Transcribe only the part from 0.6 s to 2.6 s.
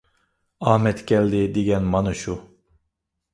ئامەت كەلدى دېگەن مانا شۇ!